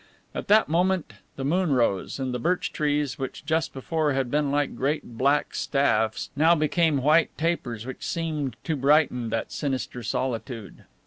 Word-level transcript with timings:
At 0.33 0.47
that 0.47 0.67
moment 0.67 1.13
the 1.35 1.43
moon 1.45 1.73
rose 1.73 2.17
and 2.17 2.33
the 2.33 2.39
birch 2.39 2.73
trees, 2.73 3.19
which 3.19 3.45
just 3.45 3.71
before 3.71 4.13
had 4.13 4.31
been 4.31 4.49
like 4.49 4.75
great 4.75 5.15
black 5.15 5.53
staffs, 5.53 6.31
now 6.35 6.55
became 6.55 7.03
white 7.03 7.29
tapers 7.37 7.85
which 7.85 8.01
seemed 8.01 8.55
to 8.63 8.75
brighten 8.75 9.29
that 9.29 9.51
sinister 9.51 10.01
solitude. 10.01 10.85